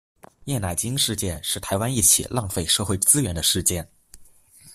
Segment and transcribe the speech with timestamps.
[0.45, 3.87] 叶乃菁事件是台湾一起浪费社会资源的事件。